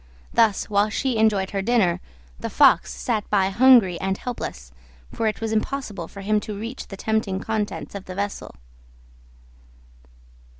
[0.33, 2.01] Thus, while she enjoyed her dinner,
[2.39, 4.71] the Fox sat by hungry and helpless,
[5.13, 8.55] for it was impossible for him to reach the tempting contents of the vessel.